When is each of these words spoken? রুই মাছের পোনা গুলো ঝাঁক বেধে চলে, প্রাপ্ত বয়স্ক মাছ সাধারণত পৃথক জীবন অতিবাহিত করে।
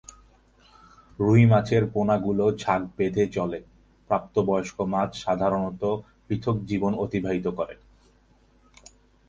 রুই 1.19 1.43
মাছের 1.45 1.83
পোনা 1.93 2.15
গুলো 2.17 2.45
ঝাঁক 2.57 2.81
বেধে 2.97 3.23
চলে, 3.27 3.59
প্রাপ্ত 4.09 4.35
বয়স্ক 4.39 4.77
মাছ 4.93 5.09
সাধারণত 5.15 5.81
পৃথক 6.27 6.57
জীবন 6.65 6.91
অতিবাহিত 6.95 7.47
করে। 7.49 7.75